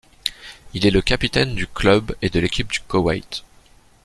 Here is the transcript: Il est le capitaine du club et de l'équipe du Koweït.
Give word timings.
Il 0.73 0.87
est 0.87 0.89
le 0.89 1.03
capitaine 1.03 1.53
du 1.53 1.67
club 1.67 2.15
et 2.23 2.31
de 2.31 2.39
l'équipe 2.39 2.71
du 2.71 2.79
Koweït. 2.79 3.43